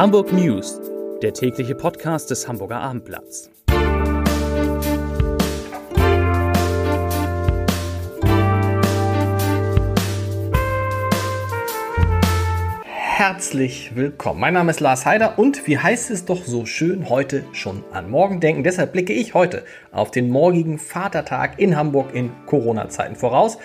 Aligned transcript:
Hamburg 0.00 0.32
News, 0.32 0.80
der 1.20 1.34
tägliche 1.34 1.74
Podcast 1.74 2.30
des 2.30 2.48
Hamburger 2.48 2.80
Abendblatts. 2.80 3.50
Herzlich 12.94 13.94
willkommen. 13.94 14.40
Mein 14.40 14.54
Name 14.54 14.70
ist 14.70 14.80
Lars 14.80 15.04
Heider 15.04 15.38
und 15.38 15.66
wie 15.66 15.76
heißt 15.76 16.10
es 16.10 16.24
doch 16.24 16.46
so 16.46 16.64
schön 16.64 17.10
heute 17.10 17.44
schon 17.52 17.84
an 17.92 18.08
morgen 18.08 18.40
denken. 18.40 18.64
Deshalb 18.64 18.92
blicke 18.92 19.12
ich 19.12 19.34
heute 19.34 19.64
auf 19.92 20.10
den 20.10 20.30
morgigen 20.30 20.78
Vatertag 20.78 21.58
in 21.58 21.76
Hamburg 21.76 22.14
in 22.14 22.32
Corona-Zeiten 22.46 23.16
voraus. 23.16 23.58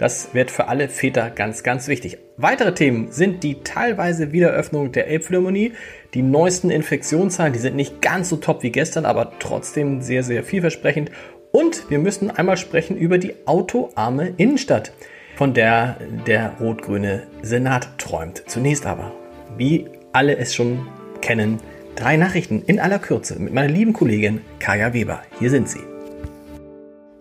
Das 0.00 0.32
wird 0.32 0.50
für 0.50 0.68
alle 0.68 0.88
Väter 0.88 1.28
ganz, 1.28 1.62
ganz 1.62 1.86
wichtig. 1.86 2.16
Weitere 2.38 2.72
Themen 2.72 3.12
sind 3.12 3.42
die 3.42 3.62
teilweise 3.64 4.32
Wiederöffnung 4.32 4.92
der 4.92 5.08
Elbphilharmonie, 5.08 5.72
die 6.14 6.22
neuesten 6.22 6.70
Infektionszahlen, 6.70 7.52
die 7.52 7.58
sind 7.58 7.76
nicht 7.76 8.00
ganz 8.00 8.30
so 8.30 8.36
top 8.36 8.62
wie 8.62 8.72
gestern, 8.72 9.04
aber 9.04 9.32
trotzdem 9.40 10.00
sehr, 10.00 10.22
sehr 10.22 10.42
vielversprechend. 10.42 11.10
Und 11.52 11.90
wir 11.90 11.98
müssen 11.98 12.30
einmal 12.30 12.56
sprechen 12.56 12.96
über 12.96 13.18
die 13.18 13.34
autoarme 13.44 14.32
Innenstadt, 14.38 14.92
von 15.36 15.52
der 15.52 15.98
der 16.26 16.54
rot-grüne 16.58 17.24
Senat 17.42 17.98
träumt. 17.98 18.44
Zunächst 18.46 18.86
aber, 18.86 19.12
wie 19.58 19.84
alle 20.14 20.38
es 20.38 20.54
schon 20.54 20.86
kennen, 21.20 21.58
drei 21.94 22.16
Nachrichten 22.16 22.62
in 22.66 22.80
aller 22.80 23.00
Kürze 23.00 23.38
mit 23.38 23.52
meiner 23.52 23.68
lieben 23.68 23.92
Kollegin 23.92 24.40
Kaya 24.60 24.94
Weber. 24.94 25.20
Hier 25.38 25.50
sind 25.50 25.68
sie. 25.68 25.89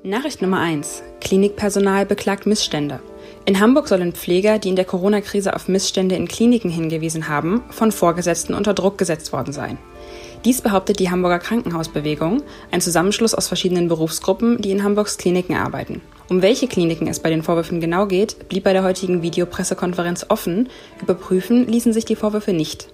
Nachricht 0.04 0.42
Nummer 0.42 0.62
1. 0.62 1.04
Klinikpersonal 1.20 2.06
beklagt 2.06 2.46
Missstände. 2.46 3.02
In 3.46 3.60
Hamburg 3.60 3.90
sollen 3.90 4.14
Pfleger, 4.14 4.58
die 4.58 4.70
in 4.70 4.78
der 4.78 4.86
Corona-Krise 4.86 5.54
auf 5.54 5.68
Missstände 5.68 6.16
in 6.16 6.30
Kliniken 6.30 6.72
hingewiesen 6.72 7.28
haben, 7.28 7.64
von 7.70 7.92
Vorgesetzten 7.92 8.54
unter 8.54 8.74
Druck 8.74 8.98
gesetzt 8.98 9.34
worden 9.34 9.52
sein. 9.52 9.78
Dies 10.46 10.62
behauptet 10.62 11.00
die 11.00 11.12
Hamburger 11.12 11.40
Krankenhausbewegung, 11.40 12.44
ein 12.72 12.80
Zusammenschluss 12.80 13.36
aus 13.36 13.50
verschiedenen 13.50 13.90
Berufsgruppen, 13.90 14.62
die 14.62 14.72
in 14.72 14.86
Hamburgs 14.86 15.18
Kliniken 15.18 15.58
arbeiten. 15.58 16.02
Um 16.30 16.42
welche 16.42 16.70
Kliniken 16.70 17.08
es 17.08 17.20
bei 17.20 17.30
den 17.30 17.44
Vorwürfen 17.44 17.82
genau 17.82 18.06
geht, 18.06 18.48
blieb 18.48 18.64
bei 18.64 18.72
der 18.72 18.86
heutigen 18.86 19.22
Videopressekonferenz 19.22 20.28
offen. 20.30 20.70
Überprüfen 21.02 21.68
ließen 21.68 21.92
sich 21.92 22.06
die 22.06 22.16
Vorwürfe 22.16 22.54
nicht. 22.54 22.88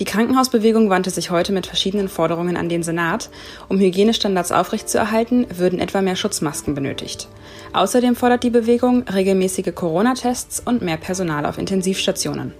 Die 0.00 0.06
Krankenhausbewegung 0.06 0.88
wandte 0.88 1.10
sich 1.10 1.30
heute 1.30 1.52
mit 1.52 1.66
verschiedenen 1.66 2.08
Forderungen 2.08 2.56
an 2.56 2.70
den 2.70 2.82
Senat. 2.82 3.28
Um 3.68 3.78
Hygienestandards 3.78 4.50
aufrechtzuerhalten, 4.50 5.46
würden 5.54 5.78
etwa 5.78 6.00
mehr 6.00 6.16
Schutzmasken 6.16 6.74
benötigt. 6.74 7.28
Außerdem 7.74 8.16
fordert 8.16 8.42
die 8.42 8.48
Bewegung 8.48 9.02
regelmäßige 9.02 9.74
Corona-Tests 9.74 10.62
und 10.64 10.80
mehr 10.80 10.96
Personal 10.96 11.44
auf 11.44 11.58
Intensivstationen. 11.58 12.54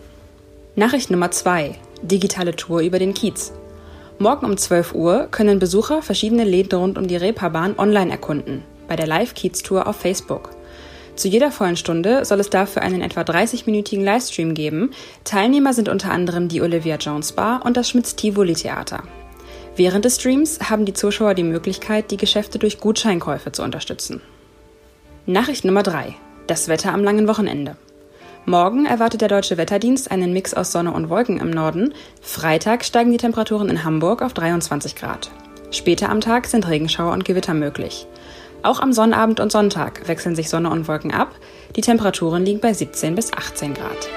Nachricht 0.77 1.11
Nummer 1.11 1.31
2. 1.31 1.77
Digitale 2.03 2.55
Tour 2.55 2.81
über 2.81 2.99
den 2.99 3.15
Kiez. 3.15 3.53
Morgen 4.19 4.45
um 4.45 4.59
12 4.59 4.95
Uhr 4.95 5.29
können 5.31 5.59
Besucher 5.59 6.03
verschiedene 6.03 6.45
Läden 6.45 6.79
rund 6.79 6.99
um 6.99 7.09
die 7.09 7.17
Reeperbahn 7.17 7.79
online 7.79 8.11
erkunden, 8.11 8.65
bei 8.87 8.97
der 8.97 9.07
Live-Kiez-Tour 9.07 9.87
auf 9.87 9.97
Facebook. 9.97 10.51
Zu 11.21 11.29
jeder 11.29 11.53
vollen 11.53 11.77
Stunde 11.77 12.25
soll 12.25 12.41
es 12.41 12.49
dafür 12.49 12.81
einen 12.81 13.03
etwa 13.03 13.21
30-minütigen 13.21 14.03
Livestream 14.03 14.55
geben. 14.55 14.91
Teilnehmer 15.23 15.75
sind 15.75 15.91
unter 15.91 16.11
anderem 16.13 16.49
die 16.49 16.63
Olivia 16.63 16.97
Jones 16.97 17.33
Bar 17.33 17.61
und 17.67 17.77
das 17.77 17.91
Schmitz 17.91 18.17
Tivoli 18.17 18.55
Theater. 18.55 19.03
Während 19.77 20.07
des 20.07 20.15
Streams 20.15 20.71
haben 20.71 20.87
die 20.87 20.95
Zuschauer 20.95 21.35
die 21.35 21.43
Möglichkeit, 21.43 22.11
die 22.11 22.17
Geschäfte 22.17 22.59
durch 22.59 22.81
Gutscheinkäufe 22.81 23.53
zu 23.53 23.63
unterstützen. 23.63 24.23
Nachricht 25.27 25.67
Nummer 25.67 25.83
3. 25.83 26.15
Das 26.47 26.69
Wetter 26.69 26.95
am 26.95 27.05
langen 27.05 27.29
Wochenende. 27.29 27.77
Morgen 28.47 28.87
erwartet 28.87 29.21
der 29.21 29.29
Deutsche 29.29 29.59
Wetterdienst 29.59 30.11
einen 30.11 30.33
Mix 30.33 30.55
aus 30.55 30.73
Sonne 30.73 30.95
und 30.95 31.11
Wolken 31.11 31.39
im 31.39 31.51
Norden. 31.51 31.93
Freitag 32.23 32.83
steigen 32.83 33.13
die 33.13 33.19
Temperaturen 33.19 33.69
in 33.69 33.85
Hamburg 33.85 34.23
auf 34.23 34.33
23 34.33 34.97
Grad. 34.97 35.31
Später 35.71 36.09
am 36.09 36.23
Tag 36.23 36.47
sind 36.47 36.67
Regenschauer 36.67 37.13
und 37.13 37.27
Gewitter 37.27 37.53
möglich. 37.53 38.07
Auch 38.63 38.81
am 38.81 38.93
Sonnabend 38.93 39.41
und 39.41 39.51
Sonntag 39.51 40.07
wechseln 40.07 40.37
sich 40.37 40.51
Sonne 40.51 40.69
und 40.69 40.87
Wolken 40.87 41.13
ab. 41.13 41.35
Die 41.77 41.81
Temperaturen 41.81 42.45
liegen 42.45 42.61
bei 42.61 42.75
17 42.75 43.15
bis 43.15 43.33
18 43.33 43.73
Grad. 43.73 44.09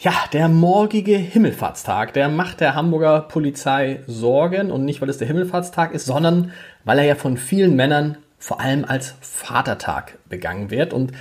Ja, 0.00 0.12
der 0.32 0.48
morgige 0.48 1.16
Himmelfahrtstag, 1.16 2.12
der 2.12 2.28
macht 2.28 2.60
der 2.60 2.74
Hamburger 2.74 3.20
Polizei 3.20 4.02
Sorgen 4.08 4.72
und 4.72 4.84
nicht, 4.84 5.00
weil 5.00 5.08
es 5.08 5.18
der 5.18 5.28
Himmelfahrtstag 5.28 5.94
ist, 5.94 6.06
sondern 6.06 6.50
weil 6.84 6.98
er 6.98 7.04
ja 7.04 7.14
von 7.14 7.36
vielen 7.36 7.76
Männern 7.76 8.18
vor 8.36 8.60
allem 8.60 8.84
als 8.84 9.14
Vatertag 9.20 10.18
begangen 10.28 10.70
wird. 10.70 10.92
Und 10.92 11.12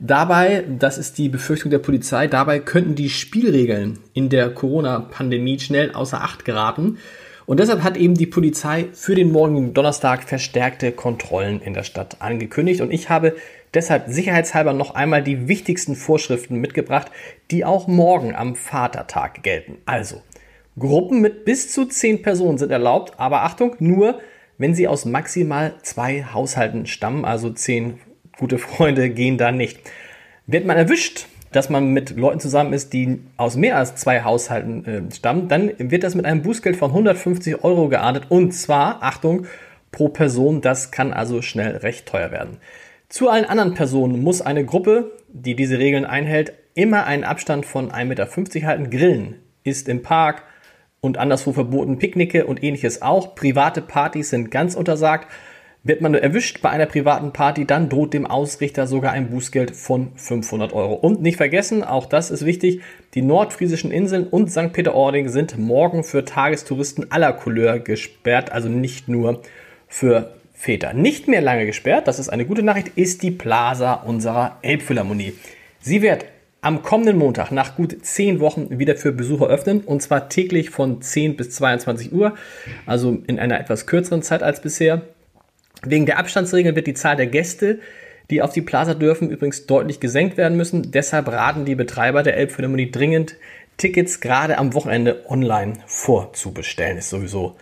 dabei, 0.00 0.64
das 0.66 0.96
ist 0.96 1.18
die 1.18 1.28
Befürchtung 1.28 1.70
der 1.70 1.78
Polizei, 1.78 2.28
dabei 2.28 2.60
könnten 2.60 2.94
die 2.94 3.10
Spielregeln 3.10 3.98
in 4.14 4.30
der 4.30 4.48
Corona-Pandemie 4.50 5.60
schnell 5.60 5.92
außer 5.92 6.22
Acht 6.22 6.46
geraten. 6.46 6.98
Und 7.46 7.60
deshalb 7.60 7.82
hat 7.82 7.96
eben 7.96 8.14
die 8.14 8.26
Polizei 8.26 8.86
für 8.92 9.14
den 9.14 9.32
morgigen 9.32 9.74
Donnerstag 9.74 10.22
verstärkte 10.22 10.92
Kontrollen 10.92 11.60
in 11.60 11.74
der 11.74 11.82
Stadt 11.82 12.16
angekündigt. 12.20 12.80
Und 12.80 12.92
ich 12.92 13.08
habe 13.08 13.36
deshalb 13.74 14.04
sicherheitshalber 14.08 14.72
noch 14.72 14.94
einmal 14.94 15.22
die 15.22 15.48
wichtigsten 15.48 15.96
Vorschriften 15.96 16.60
mitgebracht, 16.60 17.10
die 17.50 17.64
auch 17.64 17.88
morgen 17.88 18.34
am 18.34 18.54
Vatertag 18.54 19.42
gelten. 19.42 19.78
Also, 19.86 20.22
Gruppen 20.78 21.20
mit 21.20 21.44
bis 21.44 21.70
zu 21.70 21.86
zehn 21.86 22.22
Personen 22.22 22.58
sind 22.58 22.70
erlaubt, 22.70 23.14
aber 23.18 23.42
Achtung, 23.42 23.76
nur 23.78 24.20
wenn 24.58 24.74
sie 24.74 24.88
aus 24.88 25.04
maximal 25.04 25.74
zwei 25.82 26.24
Haushalten 26.32 26.86
stammen, 26.86 27.24
also 27.24 27.50
zehn 27.50 27.98
gute 28.38 28.58
Freunde 28.58 29.10
gehen 29.10 29.36
da 29.36 29.52
nicht. 29.52 29.80
Wird 30.46 30.66
man 30.66 30.76
erwischt, 30.76 31.26
dass 31.52 31.70
man 31.70 31.92
mit 31.92 32.16
Leuten 32.16 32.40
zusammen 32.40 32.72
ist, 32.72 32.92
die 32.92 33.20
aus 33.36 33.56
mehr 33.56 33.76
als 33.76 33.94
zwei 33.96 34.22
Haushalten 34.22 34.84
äh, 34.84 35.14
stammen, 35.14 35.48
dann 35.48 35.70
wird 35.78 36.02
das 36.02 36.14
mit 36.14 36.24
einem 36.24 36.42
Bußgeld 36.42 36.76
von 36.76 36.90
150 36.90 37.62
Euro 37.64 37.88
geahndet 37.88 38.26
und 38.30 38.52
zwar, 38.52 39.02
Achtung, 39.02 39.46
pro 39.92 40.08
Person. 40.08 40.60
Das 40.60 40.90
kann 40.90 41.12
also 41.12 41.42
schnell 41.42 41.76
recht 41.76 42.06
teuer 42.06 42.32
werden. 42.32 42.58
Zu 43.08 43.28
allen 43.28 43.44
anderen 43.44 43.74
Personen 43.74 44.22
muss 44.22 44.40
eine 44.40 44.64
Gruppe, 44.64 45.12
die 45.28 45.54
diese 45.54 45.78
Regeln 45.78 46.06
einhält, 46.06 46.54
immer 46.74 47.04
einen 47.04 47.24
Abstand 47.24 47.66
von 47.66 47.92
1,50 47.92 48.04
Meter 48.06 48.66
halten. 48.66 48.90
Grillen 48.90 49.34
ist 49.64 49.88
im 49.88 50.02
Park 50.02 50.44
und 51.00 51.18
anderswo 51.18 51.52
verboten, 51.52 51.98
Picknicke 51.98 52.46
und 52.46 52.62
ähnliches 52.62 53.02
auch. 53.02 53.34
Private 53.34 53.82
Partys 53.82 54.30
sind 54.30 54.50
ganz 54.50 54.74
untersagt. 54.74 55.28
Wird 55.84 56.00
man 56.00 56.14
erwischt 56.14 56.62
bei 56.62 56.70
einer 56.70 56.86
privaten 56.86 57.32
Party, 57.32 57.64
dann 57.64 57.88
droht 57.88 58.14
dem 58.14 58.24
Ausrichter 58.24 58.86
sogar 58.86 59.12
ein 59.12 59.30
Bußgeld 59.30 59.74
von 59.74 60.12
500 60.14 60.72
Euro. 60.72 60.94
Und 60.94 61.22
nicht 61.22 61.38
vergessen, 61.38 61.82
auch 61.82 62.06
das 62.06 62.30
ist 62.30 62.46
wichtig, 62.46 62.82
die 63.14 63.22
nordfriesischen 63.22 63.90
Inseln 63.90 64.28
und 64.28 64.52
St. 64.52 64.72
Peter-Ording 64.72 65.28
sind 65.28 65.58
morgen 65.58 66.04
für 66.04 66.24
Tagestouristen 66.24 67.10
aller 67.10 67.32
Couleur 67.32 67.80
gesperrt, 67.80 68.52
also 68.52 68.68
nicht 68.68 69.08
nur 69.08 69.42
für 69.88 70.34
Väter. 70.54 70.92
Nicht 70.92 71.26
mehr 71.26 71.40
lange 71.40 71.66
gesperrt, 71.66 72.06
das 72.06 72.20
ist 72.20 72.28
eine 72.28 72.44
gute 72.44 72.62
Nachricht, 72.62 72.92
ist 72.94 73.24
die 73.24 73.32
Plaza 73.32 73.94
unserer 73.94 74.58
Elbphilharmonie. 74.62 75.32
Sie 75.80 76.00
wird 76.00 76.26
am 76.60 76.84
kommenden 76.84 77.18
Montag 77.18 77.50
nach 77.50 77.74
gut 77.74 78.04
zehn 78.06 78.38
Wochen 78.38 78.78
wieder 78.78 78.94
für 78.94 79.10
Besucher 79.10 79.48
öffnen 79.48 79.80
und 79.80 80.00
zwar 80.00 80.28
täglich 80.28 80.70
von 80.70 81.02
10 81.02 81.34
bis 81.34 81.50
22 81.50 82.12
Uhr, 82.12 82.34
also 82.86 83.18
in 83.26 83.40
einer 83.40 83.58
etwas 83.58 83.88
kürzeren 83.88 84.22
Zeit 84.22 84.44
als 84.44 84.62
bisher. 84.62 85.02
Wegen 85.84 86.06
der 86.06 86.18
Abstandsregeln 86.18 86.76
wird 86.76 86.86
die 86.86 86.94
Zahl 86.94 87.16
der 87.16 87.26
Gäste, 87.26 87.80
die 88.30 88.42
auf 88.42 88.52
die 88.52 88.62
Plaza 88.62 88.94
dürfen, 88.94 89.30
übrigens 89.30 89.66
deutlich 89.66 90.00
gesenkt 90.00 90.36
werden 90.36 90.56
müssen. 90.56 90.90
Deshalb 90.92 91.28
raten 91.28 91.64
die 91.64 91.74
Betreiber 91.74 92.22
der 92.22 92.36
Elbphilharmonie 92.36 92.90
dringend, 92.90 93.36
Tickets 93.76 94.20
gerade 94.20 94.58
am 94.58 94.74
Wochenende 94.74 95.24
online 95.28 95.74
vorzubestellen. 95.86 96.98
Ist 96.98 97.10
sowieso, 97.10 97.56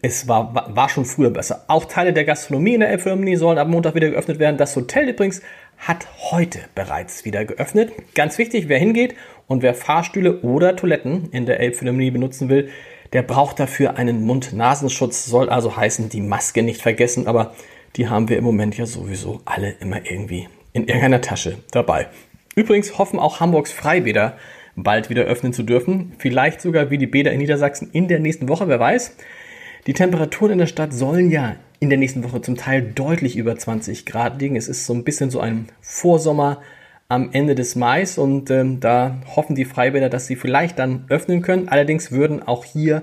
es 0.00 0.28
war, 0.28 0.74
war 0.74 0.88
schon 0.88 1.04
früher 1.04 1.30
besser. 1.30 1.64
Auch 1.68 1.84
Teile 1.84 2.12
der 2.12 2.24
Gastronomie 2.24 2.74
in 2.74 2.80
der 2.80 2.90
Elbphilharmonie 2.90 3.36
sollen 3.36 3.58
ab 3.58 3.68
Montag 3.68 3.94
wieder 3.94 4.10
geöffnet 4.10 4.38
werden. 4.38 4.56
Das 4.56 4.74
Hotel 4.76 5.08
übrigens 5.08 5.42
hat 5.78 6.06
heute 6.30 6.60
bereits 6.74 7.24
wieder 7.24 7.44
geöffnet. 7.44 7.92
Ganz 8.14 8.38
wichtig, 8.38 8.68
wer 8.68 8.78
hingeht 8.78 9.14
und 9.48 9.62
wer 9.62 9.74
Fahrstühle 9.74 10.40
oder 10.40 10.76
Toiletten 10.76 11.28
in 11.32 11.44
der 11.44 11.60
Elbphilharmonie 11.60 12.10
benutzen 12.10 12.48
will, 12.48 12.70
der 13.12 13.22
braucht 13.22 13.60
dafür 13.60 13.96
einen 13.96 14.24
Mund-Nasenschutz, 14.24 15.26
soll 15.26 15.48
also 15.48 15.76
heißen, 15.76 16.08
die 16.08 16.20
Maske 16.20 16.62
nicht 16.62 16.80
vergessen, 16.80 17.26
aber 17.26 17.54
die 17.96 18.08
haben 18.08 18.28
wir 18.28 18.38
im 18.38 18.44
Moment 18.44 18.76
ja 18.76 18.86
sowieso 18.86 19.40
alle 19.44 19.72
immer 19.80 20.04
irgendwie 20.04 20.48
in 20.72 20.84
irgendeiner 20.84 21.20
Tasche 21.20 21.58
dabei. 21.70 22.08
Übrigens 22.54 22.98
hoffen 22.98 23.18
auch 23.18 23.40
Hamburgs 23.40 23.72
Freibäder 23.72 24.36
bald 24.76 25.10
wieder 25.10 25.24
öffnen 25.24 25.52
zu 25.52 25.62
dürfen, 25.62 26.14
vielleicht 26.18 26.62
sogar 26.62 26.90
wie 26.90 26.98
die 26.98 27.06
Bäder 27.06 27.32
in 27.32 27.38
Niedersachsen 27.38 27.90
in 27.92 28.08
der 28.08 28.20
nächsten 28.20 28.48
Woche, 28.48 28.68
wer 28.68 28.80
weiß. 28.80 29.16
Die 29.86 29.92
Temperaturen 29.92 30.52
in 30.52 30.58
der 30.58 30.66
Stadt 30.66 30.94
sollen 30.94 31.30
ja 31.30 31.56
in 31.80 31.90
der 31.90 31.98
nächsten 31.98 32.24
Woche 32.24 32.40
zum 32.40 32.56
Teil 32.56 32.82
deutlich 32.82 33.36
über 33.36 33.56
20 33.56 34.06
Grad 34.06 34.40
liegen. 34.40 34.56
Es 34.56 34.68
ist 34.68 34.86
so 34.86 34.94
ein 34.94 35.04
bisschen 35.04 35.30
so 35.30 35.40
ein 35.40 35.68
Vorsommer 35.80 36.62
am 37.12 37.30
Ende 37.32 37.54
des 37.54 37.76
Mais 37.76 38.16
und 38.16 38.50
ähm, 38.50 38.80
da 38.80 39.20
hoffen 39.36 39.54
die 39.54 39.66
Freibäder, 39.66 40.08
dass 40.08 40.26
sie 40.26 40.36
vielleicht 40.36 40.78
dann 40.78 41.04
öffnen 41.08 41.42
können. 41.42 41.68
Allerdings 41.68 42.10
würden 42.10 42.42
auch 42.42 42.64
hier 42.64 43.02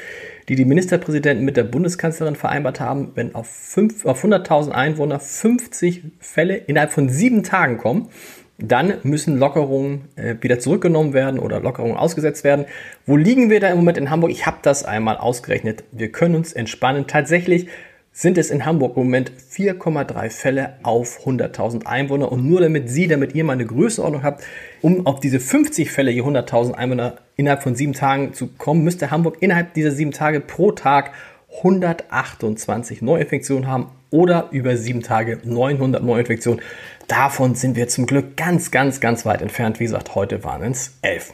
die 0.49 0.55
die 0.55 0.65
Ministerpräsidenten 0.65 1.45
mit 1.45 1.57
der 1.57 1.63
Bundeskanzlerin 1.63 2.35
vereinbart 2.35 2.79
haben. 2.79 3.11
Wenn 3.15 3.35
auf, 3.35 3.77
auf 4.05 4.23
100.000 4.23 4.71
Einwohner 4.71 5.19
50 5.19 6.03
Fälle 6.19 6.55
innerhalb 6.55 6.93
von 6.93 7.09
sieben 7.09 7.43
Tagen 7.43 7.77
kommen, 7.77 8.09
dann 8.57 8.95
müssen 9.03 9.37
Lockerungen 9.37 10.07
äh, 10.15 10.35
wieder 10.39 10.59
zurückgenommen 10.59 11.13
werden 11.13 11.39
oder 11.39 11.59
Lockerungen 11.59 11.97
ausgesetzt 11.97 12.43
werden. 12.43 12.65
Wo 13.05 13.17
liegen 13.17 13.49
wir 13.49 13.59
da 13.59 13.67
im 13.69 13.77
Moment 13.77 13.97
in 13.97 14.09
Hamburg? 14.09 14.31
Ich 14.31 14.45
habe 14.45 14.57
das 14.61 14.85
einmal 14.85 15.17
ausgerechnet. 15.17 15.83
Wir 15.91 16.11
können 16.11 16.35
uns 16.35 16.53
entspannen. 16.53 17.05
Tatsächlich 17.05 17.67
sind 18.17 18.37
es 18.37 18.49
in 18.49 18.65
Hamburg 18.65 18.95
im 18.95 19.03
Moment 19.03 19.29
4,3 19.51 20.29
Fälle 20.29 20.77
auf 20.83 21.25
100.000 21.25 21.85
Einwohner. 21.85 22.31
Und 22.31 22.45
nur 22.45 22.61
damit 22.61 22.89
Sie, 22.89 23.07
damit 23.07 23.35
ihr 23.35 23.43
mal 23.43 23.53
eine 23.53 23.65
Größenordnung 23.65 24.23
habt, 24.23 24.41
um 24.81 25.05
auf 25.05 25.19
diese 25.19 25.41
50 25.41 25.91
Fälle 25.91 26.11
je 26.11 26.21
100.000 26.21 26.75
Einwohner 26.75 27.17
innerhalb 27.35 27.61
von 27.61 27.75
sieben 27.75 27.91
Tagen 27.91 28.33
zu 28.33 28.47
kommen, 28.47 28.85
müsste 28.85 29.11
Hamburg 29.11 29.35
innerhalb 29.41 29.73
dieser 29.73 29.91
sieben 29.91 30.11
Tage 30.11 30.39
pro 30.39 30.71
Tag 30.71 31.11
128 31.57 33.01
Neuinfektionen 33.01 33.67
haben 33.67 33.87
oder 34.11 34.47
über 34.51 34.77
sieben 34.77 35.03
Tage 35.03 35.39
900 35.43 36.01
Neuinfektionen. 36.01 36.61
Davon 37.09 37.55
sind 37.55 37.75
wir 37.75 37.89
zum 37.89 38.05
Glück 38.05 38.37
ganz, 38.37 38.71
ganz, 38.71 39.01
ganz 39.01 39.25
weit 39.25 39.41
entfernt. 39.41 39.81
Wie 39.81 39.85
gesagt, 39.85 40.15
heute 40.15 40.45
waren 40.45 40.71
es 40.71 40.97
11. 41.01 41.33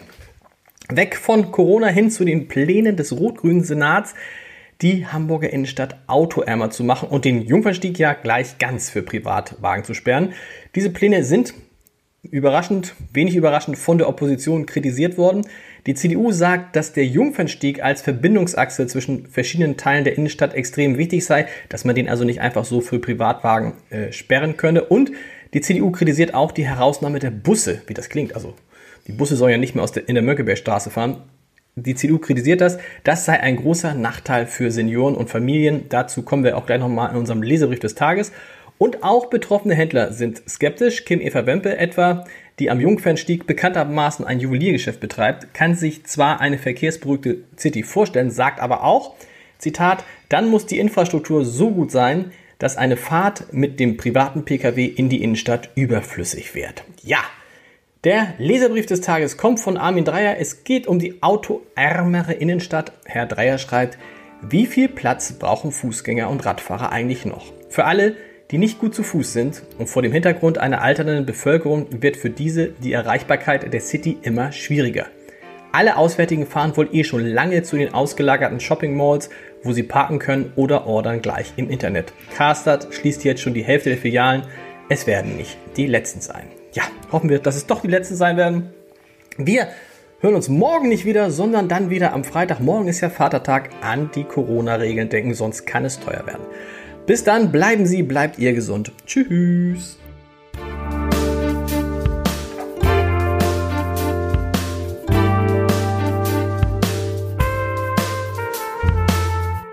Weg 0.89 1.15
von 1.15 1.51
Corona 1.51 1.87
hin 1.87 2.09
zu 2.09 2.25
den 2.25 2.47
Plänen 2.47 2.95
des 2.95 3.13
rot-grünen 3.13 3.63
Senats 3.63 4.15
die 4.81 5.05
Hamburger 5.05 5.51
Innenstadt 5.51 5.97
autoärmer 6.07 6.69
zu 6.69 6.83
machen 6.83 7.09
und 7.09 7.25
den 7.25 7.43
Jungfernstieg 7.43 7.99
ja 7.99 8.13
gleich 8.13 8.57
ganz 8.57 8.89
für 8.89 9.03
Privatwagen 9.03 9.83
zu 9.83 9.93
sperren. 9.93 10.33
Diese 10.75 10.89
Pläne 10.89 11.23
sind 11.23 11.53
überraschend, 12.23 12.95
wenig 13.13 13.35
überraschend 13.35 13.77
von 13.77 13.97
der 13.97 14.07
Opposition 14.07 14.65
kritisiert 14.65 15.17
worden. 15.17 15.45
Die 15.87 15.95
CDU 15.95 16.31
sagt, 16.31 16.75
dass 16.75 16.93
der 16.93 17.05
Jungfernstieg 17.05 17.83
als 17.83 18.01
Verbindungsachse 18.01 18.85
zwischen 18.85 19.25
verschiedenen 19.25 19.77
Teilen 19.77 20.03
der 20.03 20.15
Innenstadt 20.15 20.53
extrem 20.53 20.97
wichtig 20.97 21.25
sei, 21.25 21.47
dass 21.69 21.83
man 21.83 21.95
den 21.95 22.07
also 22.07 22.23
nicht 22.23 22.41
einfach 22.41 22.65
so 22.65 22.81
für 22.81 22.99
Privatwagen 22.99 23.73
äh, 23.89 24.11
sperren 24.11 24.57
könne. 24.57 24.83
Und 24.83 25.11
die 25.53 25.61
CDU 25.61 25.91
kritisiert 25.91 26.35
auch 26.35 26.51
die 26.51 26.67
Herausnahme 26.67 27.19
der 27.19 27.31
Busse, 27.31 27.81
wie 27.87 27.95
das 27.95 28.09
klingt. 28.09 28.35
Also 28.35 28.53
die 29.07 29.13
Busse 29.13 29.35
sollen 29.35 29.51
ja 29.51 29.57
nicht 29.57 29.73
mehr 29.73 29.83
aus 29.83 29.91
der, 29.91 30.07
in 30.07 30.13
der 30.13 30.23
Mönckebergstraße 30.23 30.91
fahren. 30.91 31.23
Die 31.75 31.95
CDU 31.95 32.17
kritisiert 32.17 32.59
das. 32.59 32.77
Das 33.03 33.25
sei 33.25 33.39
ein 33.39 33.55
großer 33.55 33.93
Nachteil 33.93 34.45
für 34.45 34.71
Senioren 34.71 35.15
und 35.15 35.29
Familien. 35.29 35.85
Dazu 35.87 36.23
kommen 36.23 36.43
wir 36.43 36.57
auch 36.57 36.65
gleich 36.65 36.79
nochmal 36.79 37.11
in 37.11 37.17
unserem 37.17 37.41
Leserbrief 37.41 37.79
des 37.79 37.95
Tages. 37.95 38.31
Und 38.77 39.03
auch 39.03 39.27
betroffene 39.27 39.75
Händler 39.75 40.11
sind 40.11 40.41
skeptisch. 40.49 41.05
Kim 41.05 41.21
Eva 41.21 41.45
Wempe 41.45 41.77
etwa, 41.77 42.25
die 42.59 42.69
am 42.69 42.81
Jungfernstieg 42.81 43.47
bekanntermaßen 43.47 44.25
ein 44.25 44.39
Juweliergeschäft 44.39 44.99
betreibt, 44.99 45.53
kann 45.53 45.75
sich 45.75 46.03
zwar 46.05 46.41
eine 46.41 46.57
verkehrsberuhigte 46.57 47.43
City 47.57 47.83
vorstellen, 47.83 48.31
sagt 48.31 48.59
aber 48.59 48.83
auch, 48.83 49.15
Zitat, 49.59 50.03
dann 50.29 50.49
muss 50.49 50.65
die 50.65 50.79
Infrastruktur 50.79 51.45
so 51.45 51.71
gut 51.71 51.91
sein, 51.91 52.31
dass 52.57 52.75
eine 52.75 52.97
Fahrt 52.97 53.53
mit 53.53 53.79
dem 53.79 53.97
privaten 53.97 54.45
Pkw 54.45 54.85
in 54.85 55.09
die 55.09 55.23
Innenstadt 55.23 55.69
überflüssig 55.75 56.53
wird. 56.55 56.83
Ja, 57.03 57.19
der 58.03 58.33
Leserbrief 58.39 58.87
des 58.87 59.01
Tages 59.01 59.37
kommt 59.37 59.59
von 59.59 59.77
Armin 59.77 60.05
Dreier. 60.05 60.37
Es 60.39 60.63
geht 60.63 60.87
um 60.87 60.97
die 60.97 61.21
autoärmere 61.21 62.33
Innenstadt. 62.33 62.93
Herr 63.05 63.27
Dreier 63.27 63.57
schreibt, 63.57 63.97
wie 64.41 64.65
viel 64.65 64.89
Platz 64.89 65.33
brauchen 65.33 65.71
Fußgänger 65.71 66.27
und 66.29 66.43
Radfahrer 66.43 66.91
eigentlich 66.91 67.25
noch? 67.25 67.53
Für 67.69 67.85
alle, 67.85 68.15
die 68.49 68.57
nicht 68.57 68.79
gut 68.79 68.95
zu 68.95 69.03
Fuß 69.03 69.33
sind 69.33 69.61
und 69.77 69.87
vor 69.87 70.01
dem 70.01 70.11
Hintergrund 70.11 70.57
einer 70.57 70.81
alternden 70.81 71.27
Bevölkerung 71.27 72.01
wird 72.01 72.17
für 72.17 72.31
diese 72.31 72.69
die 72.69 72.91
Erreichbarkeit 72.91 73.71
der 73.71 73.81
City 73.81 74.17
immer 74.23 74.51
schwieriger. 74.51 75.05
Alle 75.71 75.95
Auswärtigen 75.95 76.47
fahren 76.47 76.75
wohl 76.75 76.89
eh 76.91 77.03
schon 77.03 77.25
lange 77.25 77.61
zu 77.61 77.77
den 77.77 77.93
ausgelagerten 77.93 78.59
Shopping 78.59 78.97
Malls, 78.97 79.29
wo 79.63 79.71
sie 79.73 79.83
parken 79.83 80.19
können 80.19 80.51
oder 80.55 80.87
ordern 80.87 81.21
gleich 81.21 81.53
im 81.55 81.69
Internet. 81.69 82.13
Karstadt 82.35 82.87
schließt 82.91 83.23
jetzt 83.23 83.41
schon 83.41 83.53
die 83.53 83.63
Hälfte 83.63 83.89
der 83.89 83.99
Filialen. 83.99 84.43
Es 84.89 85.07
werden 85.07 85.37
nicht 85.37 85.57
die 85.77 85.85
letzten 85.85 86.19
sein 86.19 86.60
ja, 86.73 86.83
hoffen 87.11 87.29
wir, 87.29 87.39
dass 87.39 87.55
es 87.55 87.65
doch 87.65 87.81
die 87.81 87.87
letzten 87.87 88.15
sein 88.15 88.37
werden. 88.37 88.73
Wir 89.37 89.67
hören 90.19 90.35
uns 90.35 90.49
morgen 90.49 90.89
nicht 90.89 91.05
wieder, 91.05 91.31
sondern 91.31 91.67
dann 91.67 91.89
wieder 91.89 92.13
am 92.13 92.23
Freitag. 92.23 92.59
Morgen 92.59 92.87
ist 92.87 93.01
ja 93.01 93.09
Vatertag. 93.09 93.69
An 93.81 94.11
die 94.13 94.23
Corona-Regeln 94.23 95.09
denken, 95.09 95.33
sonst 95.33 95.65
kann 95.65 95.85
es 95.85 95.99
teuer 95.99 96.25
werden. 96.25 96.45
Bis 97.05 97.23
dann, 97.23 97.51
bleiben 97.51 97.85
Sie, 97.85 98.03
bleibt 98.03 98.37
ihr 98.37 98.53
gesund. 98.53 98.91
Tschüss. 99.05 99.97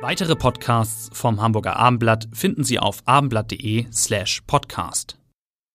Weitere 0.01 0.37
Podcasts 0.37 1.11
vom 1.13 1.43
Hamburger 1.43 1.77
Abendblatt 1.77 2.29
finden 2.33 2.65
Sie 2.65 2.79
auf 2.79 3.03
abendblatt.de 3.05 3.87
slash 3.93 4.41
podcast. 4.47 5.18